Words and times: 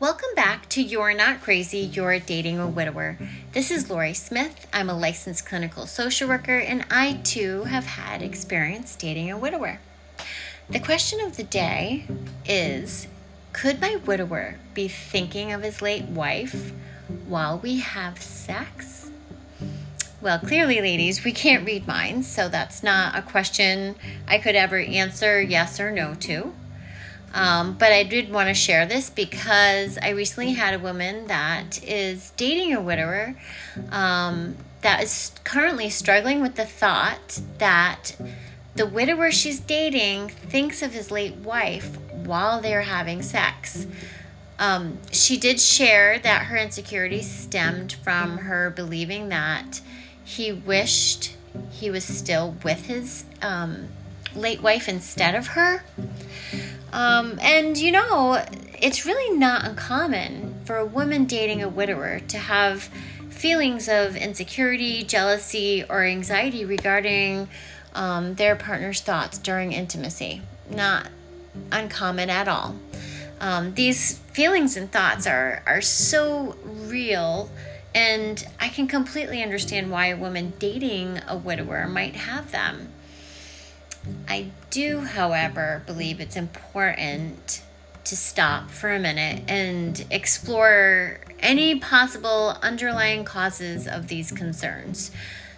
Welcome 0.00 0.30
back 0.34 0.68
to 0.70 0.82
You're 0.82 1.14
Not 1.14 1.40
Crazy, 1.40 1.78
You're 1.78 2.18
Dating 2.18 2.58
a 2.58 2.66
Widower. 2.66 3.16
This 3.52 3.70
is 3.70 3.88
Lori 3.88 4.12
Smith. 4.12 4.66
I'm 4.72 4.90
a 4.90 4.98
licensed 4.98 5.46
clinical 5.46 5.86
social 5.86 6.28
worker, 6.28 6.58
and 6.58 6.84
I 6.90 7.20
too 7.22 7.62
have 7.62 7.84
had 7.84 8.20
experience 8.20 8.96
dating 8.96 9.30
a 9.30 9.38
widower. 9.38 9.78
The 10.68 10.80
question 10.80 11.20
of 11.20 11.36
the 11.36 11.44
day 11.44 12.06
is 12.44 13.06
Could 13.52 13.80
my 13.80 13.94
widower 13.94 14.56
be 14.74 14.88
thinking 14.88 15.52
of 15.52 15.62
his 15.62 15.80
late 15.80 16.06
wife 16.06 16.72
while 17.28 17.60
we 17.60 17.78
have 17.78 18.20
sex? 18.20 19.12
Well, 20.20 20.40
clearly, 20.40 20.80
ladies, 20.80 21.22
we 21.22 21.30
can't 21.30 21.64
read 21.64 21.86
minds, 21.86 22.26
so 22.26 22.48
that's 22.48 22.82
not 22.82 23.16
a 23.16 23.22
question 23.22 23.94
I 24.26 24.38
could 24.38 24.56
ever 24.56 24.78
answer 24.78 25.40
yes 25.40 25.78
or 25.78 25.92
no 25.92 26.14
to. 26.14 26.52
Um, 27.34 27.74
but 27.74 27.92
I 27.92 28.04
did 28.04 28.32
want 28.32 28.48
to 28.48 28.54
share 28.54 28.86
this 28.86 29.10
because 29.10 29.98
I 29.98 30.10
recently 30.10 30.52
had 30.52 30.72
a 30.72 30.78
woman 30.78 31.26
that 31.26 31.82
is 31.82 32.30
dating 32.36 32.74
a 32.74 32.80
widower 32.80 33.34
um, 33.90 34.56
that 34.82 35.02
is 35.02 35.32
currently 35.42 35.90
struggling 35.90 36.40
with 36.40 36.54
the 36.54 36.64
thought 36.64 37.40
that 37.58 38.14
the 38.76 38.86
widower 38.86 39.32
she's 39.32 39.58
dating 39.58 40.28
thinks 40.28 40.80
of 40.80 40.92
his 40.92 41.10
late 41.10 41.34
wife 41.36 41.98
while 42.24 42.60
they're 42.60 42.82
having 42.82 43.20
sex. 43.20 43.86
Um, 44.60 44.98
she 45.10 45.36
did 45.36 45.58
share 45.58 46.20
that 46.20 46.44
her 46.44 46.56
insecurity 46.56 47.22
stemmed 47.22 47.94
from 47.94 48.38
her 48.38 48.70
believing 48.70 49.28
that 49.30 49.80
he 50.22 50.52
wished 50.52 51.36
he 51.70 51.90
was 51.90 52.04
still 52.04 52.56
with 52.62 52.86
his 52.86 53.24
um, 53.42 53.88
late 54.36 54.62
wife 54.62 54.88
instead 54.88 55.34
of 55.34 55.48
her. 55.48 55.82
Um, 56.94 57.40
and 57.42 57.76
you 57.76 57.90
know, 57.90 58.40
it's 58.80 59.04
really 59.04 59.36
not 59.36 59.64
uncommon 59.64 60.54
for 60.64 60.76
a 60.76 60.86
woman 60.86 61.24
dating 61.24 61.60
a 61.60 61.68
widower 61.68 62.20
to 62.20 62.38
have 62.38 62.84
feelings 63.30 63.88
of 63.88 64.16
insecurity, 64.16 65.02
jealousy, 65.02 65.84
or 65.90 66.04
anxiety 66.04 66.64
regarding 66.64 67.48
um, 67.94 68.36
their 68.36 68.54
partner's 68.54 69.00
thoughts 69.00 69.38
during 69.38 69.72
intimacy. 69.72 70.40
Not 70.70 71.08
uncommon 71.72 72.30
at 72.30 72.46
all. 72.46 72.76
Um, 73.40 73.74
these 73.74 74.18
feelings 74.18 74.76
and 74.76 74.90
thoughts 74.90 75.26
are, 75.26 75.64
are 75.66 75.80
so 75.80 76.56
real, 76.62 77.50
and 77.92 78.46
I 78.60 78.68
can 78.68 78.86
completely 78.86 79.42
understand 79.42 79.90
why 79.90 80.06
a 80.06 80.16
woman 80.16 80.52
dating 80.60 81.20
a 81.26 81.36
widower 81.36 81.88
might 81.88 82.14
have 82.14 82.52
them. 82.52 82.93
I 84.28 84.50
do, 84.70 85.00
however, 85.00 85.82
believe 85.86 86.20
it's 86.20 86.36
important 86.36 87.62
to 88.04 88.16
stop 88.16 88.70
for 88.70 88.92
a 88.92 88.98
minute 88.98 89.42
and 89.48 90.04
explore 90.10 91.20
any 91.38 91.78
possible 91.78 92.56
underlying 92.62 93.24
causes 93.24 93.86
of 93.86 94.08
these 94.08 94.30
concerns. 94.30 95.10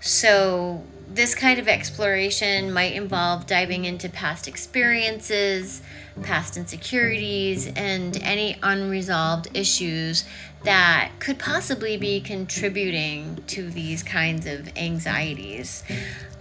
So, 0.00 0.82
this 1.12 1.34
kind 1.34 1.58
of 1.58 1.68
exploration 1.68 2.72
might 2.72 2.94
involve 2.94 3.46
diving 3.46 3.84
into 3.84 4.08
past 4.08 4.46
experiences, 4.46 5.82
past 6.22 6.56
insecurities, 6.56 7.66
and 7.66 8.16
any 8.22 8.56
unresolved 8.62 9.48
issues 9.52 10.24
that 10.64 11.10
could 11.18 11.38
possibly 11.38 11.96
be 11.96 12.20
contributing 12.20 13.42
to 13.48 13.70
these 13.70 14.02
kinds 14.02 14.46
of 14.46 14.68
anxieties. 14.76 15.82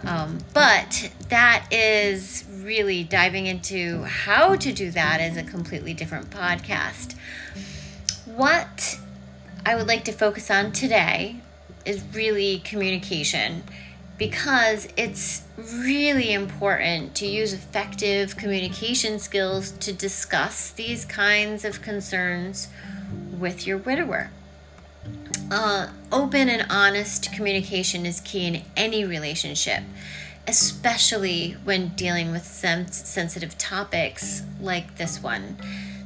Um, 0.05 0.39
but 0.53 1.11
that 1.30 1.67
is 1.72 2.45
really 2.61 3.03
diving 3.03 3.47
into 3.47 4.03
how 4.03 4.55
to 4.55 4.72
do 4.72 4.92
that 4.92 5.19
is 5.22 5.38
a 5.38 5.44
completely 5.44 5.94
different 5.94 6.30
podcast. 6.30 7.16
What 8.25 8.99
I 9.65 9.76
would 9.76 9.88
like 9.88 10.05
to 10.05 10.11
focus 10.11 10.49
on 10.49 10.71
today 10.71 11.42
is 11.86 12.04
really 12.14 12.59
communication 12.59 13.64
because 14.17 14.88
it's 14.98 15.43
really 15.58 16.33
important 16.33 17.15
to 17.15 17.26
use 17.26 17.54
effective 17.54 18.36
communication 18.36 19.17
skills 19.17 19.71
to 19.71 19.93
discuss 19.93 20.71
these 20.71 21.05
kinds 21.05 21.64
of 21.64 21.82
concerns 21.82 22.67
with 23.39 23.65
your 23.65 23.77
widower. 23.77 24.30
Uh, 25.52 25.87
open 26.11 26.48
and 26.48 26.67
honest 26.70 27.33
communication 27.33 28.05
is 28.05 28.20
key 28.21 28.45
in 28.45 28.61
any 28.77 29.04
relationship, 29.04 29.82
especially 30.48 31.54
when 31.64 31.87
dealing 31.95 32.32
with 32.32 32.45
sensitive 32.45 33.58
topics 33.58 34.43
like 34.61 34.98
this 34.98 35.23
one. 35.23 35.58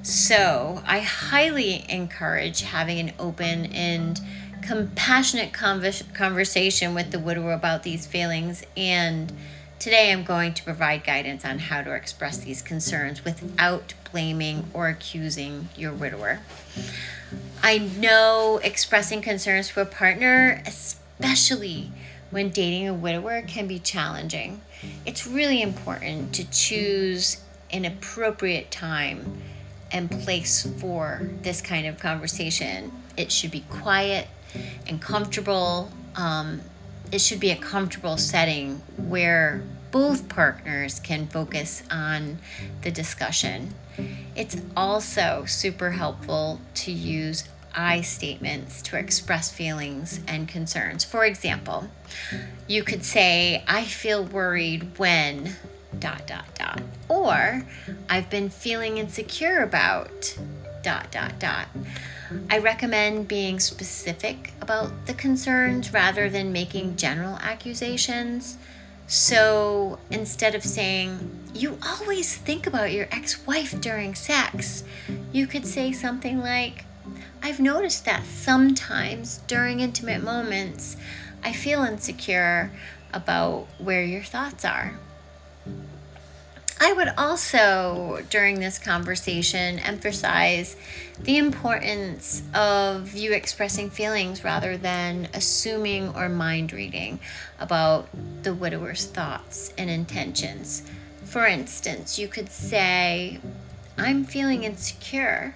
So, 0.02 0.82
I 0.86 1.00
highly 1.00 1.86
encourage 1.90 2.62
having 2.62 3.00
an 3.00 3.14
open 3.20 3.66
and 3.68 4.20
compassionate 4.62 5.52
convers- 5.52 6.04
conversation 6.14 6.94
with 6.94 7.12
the 7.12 7.20
widower 7.20 7.52
about 7.52 7.84
these 7.84 8.06
feelings. 8.08 8.64
And 8.78 9.32
today 9.78 10.14
I'm 10.14 10.24
going 10.24 10.54
to 10.54 10.64
provide 10.64 11.04
guidance 11.04 11.44
on 11.44 11.60
how 11.60 11.82
to 11.82 11.94
express 11.94 12.38
these 12.38 12.62
concerns 12.62 13.26
without 13.26 13.94
blaming 14.10 14.66
or 14.74 14.88
accusing 14.88 15.68
your 15.76 15.92
widower. 15.92 16.40
I 17.66 17.78
know 17.78 18.60
expressing 18.62 19.22
concerns 19.22 19.70
to 19.70 19.80
a 19.80 19.86
partner, 19.86 20.62
especially 20.66 21.94
when 22.30 22.50
dating 22.50 22.90
a 22.90 22.94
widower, 22.94 23.42
can 23.42 23.68
be 23.68 23.80
challenging. 23.80 24.62
It's 25.06 25.26
really 25.26 25.62
important 25.62 26.36
to 26.36 26.52
choose 26.52 27.42
an 27.72 27.86
appropriate 27.86 28.70
time 28.70 29.42
and 29.94 30.12
place 30.12 30.68
for 30.82 31.30
this 31.42 31.62
kind 31.62 31.88
of 31.88 32.00
conversation. 32.00 32.92
It 33.16 33.32
should 33.32 33.52
be 33.52 33.62
quiet 33.70 34.28
and 34.86 35.02
comfortable. 35.02 35.90
Um, 36.18 36.60
it 37.14 37.22
should 37.22 37.40
be 37.40 37.52
a 37.52 37.56
comfortable 37.56 38.18
setting 38.18 38.82
where 38.98 39.64
both 39.94 40.28
partners 40.28 41.00
can 41.00 41.28
focus 41.28 41.84
on 41.92 42.40
the 42.82 42.90
discussion. 42.90 43.72
It's 44.36 44.58
also 44.76 45.46
super 45.46 45.92
helpful 45.92 46.60
to 46.74 46.92
use 46.92 47.48
I 47.76 48.02
statements 48.02 48.82
to 48.84 48.98
express 48.98 49.52
feelings 49.52 50.20
and 50.28 50.48
concerns. 50.48 51.04
For 51.04 51.26
example, 51.26 51.88
you 52.68 52.84
could 52.84 53.06
say, 53.06 53.64
I 53.68 53.84
feel 53.84 54.26
worried 54.26 54.98
when 54.98 55.56
dot 56.00 56.26
dot 56.26 56.46
dot 56.56 56.82
or 57.08 57.64
I've 58.10 58.30
been 58.32 58.50
feeling 58.50 58.98
insecure 58.98 59.62
about 59.62 60.36
dot 60.82 61.12
dot 61.12 61.38
dot. 61.38 61.68
I 62.50 62.58
recommend 62.58 63.28
being 63.28 63.60
specific 63.60 64.54
about 64.60 65.06
the 65.06 65.14
concerns 65.14 65.94
rather 65.94 66.32
than 66.32 66.52
making 66.52 66.96
general 66.96 67.38
accusations. 67.42 68.58
So 69.08 70.00
instead 70.12 70.56
of 70.56 70.64
saying, 70.64 71.30
You 71.54 71.78
always 71.86 72.36
think 72.36 72.68
about 72.68 72.92
your 72.92 73.08
ex 73.12 73.46
wife 73.46 73.80
during 73.80 74.16
sex, 74.16 74.84
you 75.32 75.46
could 75.46 75.66
say 75.66 75.92
something 75.92 76.40
like, 76.40 76.86
I've 77.42 77.60
noticed 77.60 78.06
that 78.06 78.26
sometimes 78.26 79.40
during 79.48 79.82
intimate 79.82 80.24
moments, 80.24 80.96
I 81.44 81.52
feel 81.52 81.84
insecure 81.84 82.72
about 83.14 83.68
where 83.78 84.04
your 84.04 84.24
thoughts 84.24 84.66
are. 84.66 84.98
I 86.84 86.92
would 86.92 87.14
also, 87.18 88.26
during 88.30 88.60
this 88.60 88.78
conversation, 88.78 89.80
emphasize 89.80 90.76
the 91.22 91.38
importance 91.38 92.44
of 92.54 93.14
you 93.14 93.32
expressing 93.32 93.90
feelings 93.90 94.44
rather 94.44 94.76
than 94.76 95.30
assuming 95.34 96.14
or 96.14 96.28
mind 96.28 96.74
reading 96.74 97.22
about 97.58 98.10
the 98.44 98.54
widower's 98.54 99.06
thoughts 99.06 99.74
and 99.78 99.90
intentions. 99.90 100.84
For 101.24 101.46
instance, 101.46 102.20
you 102.20 102.28
could 102.28 102.52
say, 102.52 103.40
I'm 103.98 104.26
feeling 104.26 104.66
insecure, 104.66 105.56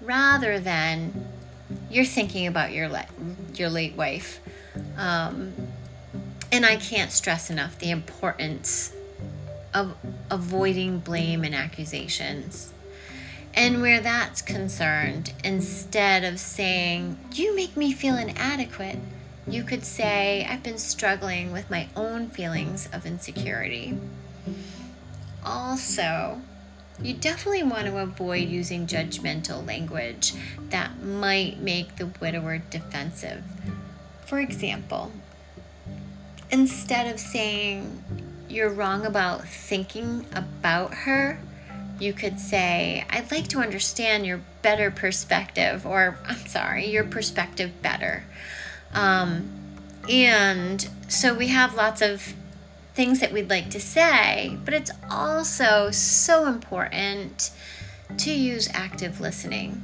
rather 0.00 0.58
than 0.58 1.24
you're 1.88 2.04
thinking 2.04 2.48
about 2.48 2.72
your, 2.72 2.88
le- 2.88 3.06
your 3.54 3.70
late 3.70 3.94
wife. 3.94 4.40
Um, 4.96 5.52
and 6.50 6.66
I 6.66 6.74
can't 6.74 7.12
stress 7.12 7.48
enough 7.48 7.78
the 7.78 7.92
importance 7.92 8.92
of 9.74 9.94
avoiding 10.30 10.98
blame 10.98 11.44
and 11.44 11.54
accusations. 11.54 12.72
And 13.54 13.82
where 13.82 14.00
that's 14.00 14.42
concerned, 14.42 15.32
instead 15.42 16.24
of 16.24 16.38
saying, 16.38 17.18
You 17.32 17.54
make 17.56 17.76
me 17.76 17.92
feel 17.92 18.16
inadequate, 18.16 18.98
you 19.48 19.64
could 19.64 19.84
say, 19.84 20.46
I've 20.48 20.62
been 20.62 20.78
struggling 20.78 21.50
with 21.52 21.70
my 21.70 21.88
own 21.96 22.28
feelings 22.28 22.88
of 22.92 23.06
insecurity. 23.06 23.98
Also, 25.44 26.40
you 27.02 27.14
definitely 27.14 27.62
want 27.62 27.86
to 27.86 27.98
avoid 27.98 28.48
using 28.48 28.86
judgmental 28.86 29.66
language 29.66 30.34
that 30.68 31.02
might 31.02 31.58
make 31.58 31.96
the 31.96 32.06
widower 32.20 32.58
defensive. 32.58 33.42
For 34.26 34.38
example, 34.38 35.10
instead 36.50 37.12
of 37.12 37.18
saying, 37.18 38.02
you're 38.50 38.70
wrong 38.70 39.06
about 39.06 39.46
thinking 39.46 40.26
about 40.32 40.92
her, 40.94 41.40
you 41.98 42.12
could 42.12 42.40
say, 42.40 43.04
I'd 43.10 43.30
like 43.30 43.48
to 43.48 43.58
understand 43.60 44.26
your 44.26 44.40
better 44.62 44.90
perspective, 44.90 45.86
or 45.86 46.18
I'm 46.26 46.46
sorry, 46.46 46.86
your 46.86 47.04
perspective 47.04 47.70
better. 47.82 48.24
Um, 48.94 49.50
and 50.08 50.88
so 51.08 51.34
we 51.34 51.48
have 51.48 51.74
lots 51.74 52.00
of 52.02 52.34
things 52.94 53.20
that 53.20 53.32
we'd 53.32 53.50
like 53.50 53.70
to 53.70 53.80
say, 53.80 54.58
but 54.64 54.74
it's 54.74 54.90
also 55.10 55.90
so 55.90 56.46
important 56.46 57.50
to 58.18 58.32
use 58.32 58.68
active 58.72 59.20
listening. 59.20 59.82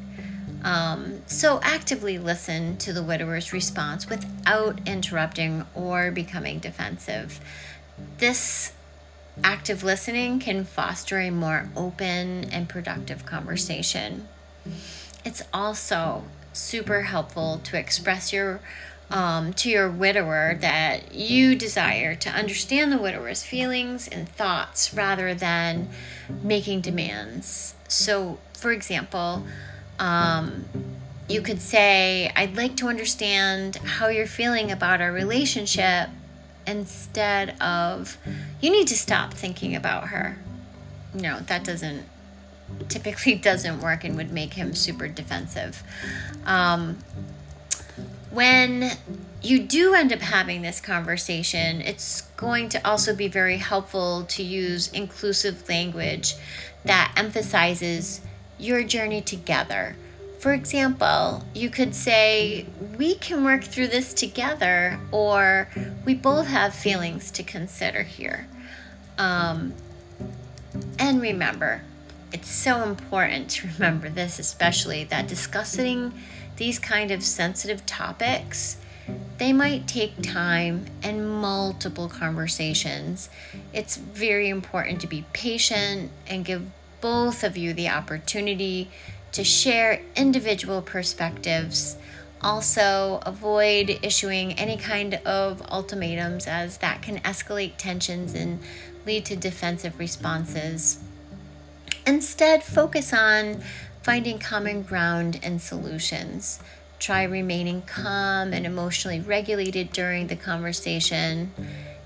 Um, 0.65 1.23
so, 1.27 1.61
actively 1.63 2.19
listen 2.19 2.77
to 2.79 2.93
the 2.93 3.03
widower's 3.03 3.53
response 3.53 4.09
without 4.09 4.81
interrupting 4.85 5.65
or 5.77 6.11
becoming 6.11 6.59
defensive. 6.59 7.39
This 8.19 8.73
active 9.45 9.83
listening 9.83 10.39
can 10.39 10.65
foster 10.65 11.19
a 11.19 11.31
more 11.31 11.69
open 11.77 12.45
and 12.51 12.69
productive 12.69 13.27
conversation. 13.27 14.29
It's 15.25 15.43
also 15.53 16.25
super 16.53 17.03
helpful 17.03 17.61
to 17.65 17.79
express 17.79 18.33
your 18.33 18.61
um, 19.11 19.53
to 19.53 19.71
your 19.71 19.89
widower 19.89 20.59
that 20.61 21.15
you 21.15 21.55
desire 21.55 22.17
to 22.17 22.29
understand 22.29 22.91
the 22.91 22.99
widower's 22.99 23.43
feelings 23.45 24.09
and 24.09 24.29
thoughts 24.29 24.93
rather 24.93 25.33
than 25.33 25.89
making 26.43 26.81
demands. 26.81 27.75
So, 27.87 28.39
for 28.55 28.73
example, 28.73 29.47
um, 30.01 30.65
you 31.29 31.41
could 31.41 31.61
say, 31.61 32.33
I'd 32.35 32.57
like 32.57 32.77
to 32.79 32.89
understand 32.89 33.77
how 33.77 34.09
you're 34.09 34.27
feeling 34.27 34.73
about 34.73 35.01
our 35.01 35.13
relationship 35.13 36.09
instead 36.67 37.61
of, 37.61 38.19
you 38.61 38.71
need 38.71 38.89
to 38.89 38.97
stop 38.97 39.35
thinking 39.35 39.77
about 39.77 40.09
her. 40.09 40.39
No, 41.15 41.41
that 41.41 41.65
doesn't 41.65 42.05
typically 42.89 43.35
doesn't 43.51 43.81
work 43.81 44.05
and 44.05 44.17
would 44.17 44.33
make 44.33 44.55
him 44.55 44.75
super 44.75 45.09
defensive. 45.09 45.83
Um, 46.45 46.99
when 48.31 48.91
you 49.41 49.61
do 49.61 49.95
end 49.95 50.13
up 50.13 50.21
having 50.21 50.63
this 50.63 50.81
conversation, 50.81 51.81
it's 51.81 52.23
going 52.37 52.69
to 52.71 52.87
also 52.87 53.15
be 53.15 53.29
very 53.29 53.57
helpful 53.57 54.25
to 54.25 54.43
use 54.43 54.89
inclusive 54.93 55.69
language 55.69 56.35
that 56.85 57.15
emphasizes 57.17 58.21
your 58.59 58.83
journey 58.83 59.23
together. 59.23 59.97
For 60.39 60.53
example, 60.53 61.45
you 61.55 61.71
could 61.71 61.95
say, 61.95 62.67
We 62.97 63.15
can 63.17 63.45
work 63.45 63.65
through 63.65 63.89
this 63.89 64.15
together, 64.15 64.99
or 65.11 65.69
we 66.05 66.15
both 66.15 66.47
have 66.47 66.75
feelings 66.75 67.31
to 67.33 67.43
consider 67.43 68.03
here. 68.03 68.47
Um, 69.19 69.75
and 70.99 71.21
remember, 71.21 71.83
it's 72.33 72.51
so 72.51 72.83
important 72.83 73.51
to 73.51 73.69
remember 73.75 74.09
this, 74.09 74.39
especially 74.39 75.05
that 75.05 75.27
discussing 75.27 76.13
these 76.57 76.79
kind 76.79 77.11
of 77.11 77.23
sensitive 77.23 77.85
topics 77.87 78.77
they 79.39 79.53
might 79.53 79.87
take 79.87 80.23
time 80.23 80.87
and 81.03 81.29
multiple 81.29 82.09
conversations. 82.09 83.29
It's 83.73 83.97
very 83.97 84.49
important 84.49 85.01
to 85.03 85.07
be 85.07 85.25
patient 85.33 86.11
and 86.27 86.45
give 86.45 86.67
both 87.01 87.45
of 87.45 87.57
you 87.57 87.73
the 87.75 87.89
opportunity 87.89 88.91
to 89.33 89.45
share 89.45 90.01
individual 90.15 90.83
perspectives. 90.83 91.97
Also, 92.41 93.21
avoid 93.27 93.99
issuing 94.03 94.53
any 94.55 94.77
kind 94.77 95.15
of 95.25 95.63
ultimatums, 95.71 96.47
as 96.47 96.79
that 96.79 97.03
can 97.03 97.19
escalate 97.21 97.77
tensions 97.77 98.35
and 98.35 98.61
lead 99.05 99.25
to 99.25 99.37
defensive 99.37 99.99
responses. 99.99 100.99
Instead, 102.07 102.63
focus 102.63 103.13
on 103.13 103.63
finding 104.03 104.39
common 104.39 104.83
ground 104.83 105.41
and 105.43 105.61
solutions. 105.61 106.61
Try 106.99 107.25
remaining 107.25 107.83
calm 107.83 108.53
and 108.53 108.65
emotionally 108.65 109.21
regulated 109.21 109.93
during 109.93 110.29
the 110.29 110.37
conversation. 110.37 111.53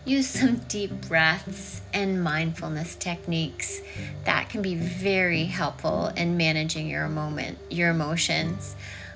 Use 0.05 0.27
some 0.27 0.57
deep 0.69 0.91
breaths 1.09 1.83
and 1.93 2.23
mindfulness 2.23 2.97
techniques 2.97 3.81
that 4.25 4.49
can 4.49 4.63
be 4.63 4.75
very 4.75 5.45
helpful 5.45 6.07
in 6.17 6.37
managing 6.37 6.89
your 6.89 7.09
moment, 7.09 7.59
your 7.69 7.91
emotions. 7.91 8.75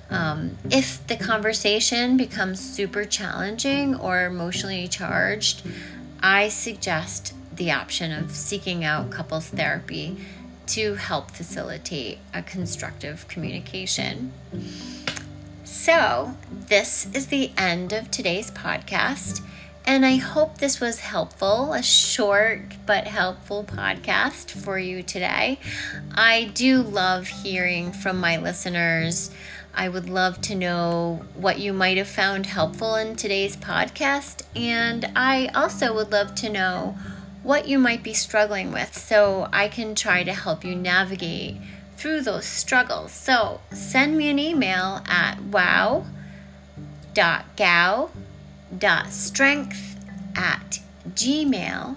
Um, 0.09 0.57
if 0.69 1.05
the 1.07 1.17
conversation 1.17 2.17
becomes 2.17 2.59
super 2.59 3.05
challenging 3.05 3.95
or 3.95 4.25
emotionally 4.25 4.87
charged, 4.87 5.63
I 6.21 6.49
suggest 6.49 7.33
the 7.55 7.71
option 7.71 8.11
of 8.11 8.31
seeking 8.31 8.83
out 8.83 9.09
couples 9.09 9.47
therapy 9.47 10.17
to 10.67 10.95
help 10.95 11.31
facilitate 11.31 12.19
a 12.33 12.41
constructive 12.41 13.27
communication. 13.27 14.31
So, 15.63 16.35
this 16.51 17.07
is 17.13 17.27
the 17.27 17.51
end 17.57 17.93
of 17.93 18.11
today's 18.11 18.51
podcast. 18.51 19.41
And 19.87 20.03
I 20.03 20.15
hope 20.15 20.57
this 20.57 20.79
was 20.79 20.99
helpful, 20.99 21.73
a 21.73 21.83
short 21.83 22.61
but 22.87 23.05
helpful 23.05 23.63
podcast 23.63 24.49
for 24.49 24.79
you 24.79 25.03
today. 25.03 25.59
I 26.13 26.45
do 26.55 26.81
love 26.81 27.27
hearing 27.27 27.91
from 27.91 28.19
my 28.19 28.37
listeners. 28.37 29.29
I 29.75 29.89
would 29.89 30.09
love 30.09 30.41
to 30.41 30.55
know 30.55 31.23
what 31.35 31.59
you 31.59 31.71
might 31.71 31.97
have 31.97 32.07
found 32.07 32.47
helpful 32.47 32.95
in 32.95 33.15
today's 33.15 33.55
podcast. 33.55 34.41
And 34.55 35.11
I 35.15 35.51
also 35.53 35.93
would 35.93 36.11
love 36.11 36.33
to 36.35 36.49
know 36.49 36.97
what 37.43 37.67
you 37.67 37.77
might 37.77 38.01
be 38.01 38.13
struggling 38.13 38.71
with 38.71 38.97
so 38.97 39.47
I 39.53 39.67
can 39.67 39.93
try 39.93 40.23
to 40.23 40.33
help 40.33 40.65
you 40.65 40.75
navigate 40.75 41.57
through 41.95 42.21
those 42.21 42.45
struggles. 42.45 43.11
So 43.11 43.61
send 43.71 44.17
me 44.17 44.29
an 44.29 44.39
email 44.39 45.03
at 45.05 45.35
wow.gao.strength 48.71 49.95
at 50.35 50.79
gmail.com. 51.13 51.95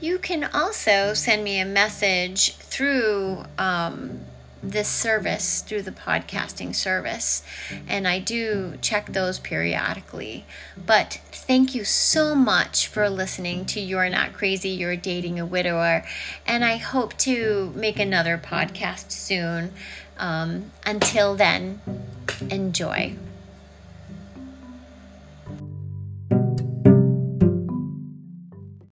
You 0.00 0.18
can 0.18 0.44
also 0.44 1.14
send 1.14 1.42
me 1.42 1.58
a 1.58 1.64
message 1.64 2.54
through 2.56 3.44
um, 3.58 4.20
this 4.62 4.88
service 4.88 5.62
through 5.62 5.82
the 5.82 5.90
podcasting 5.90 6.74
service, 6.74 7.42
and 7.88 8.06
I 8.06 8.18
do 8.18 8.78
check 8.80 9.06
those 9.06 9.38
periodically. 9.38 10.44
But 10.76 11.20
thank 11.32 11.74
you 11.74 11.84
so 11.84 12.34
much 12.34 12.86
for 12.88 13.08
listening 13.08 13.64
to 13.66 13.80
You're 13.80 14.08
Not 14.08 14.32
Crazy, 14.34 14.70
You're 14.70 14.96
Dating 14.96 15.40
a 15.40 15.46
Widower, 15.46 16.04
and 16.46 16.64
I 16.64 16.76
hope 16.76 17.16
to 17.18 17.72
make 17.74 17.98
another 17.98 18.38
podcast 18.38 19.10
soon. 19.10 19.72
Um, 20.18 20.72
until 20.84 21.34
then, 21.34 21.80
enjoy. 22.50 23.16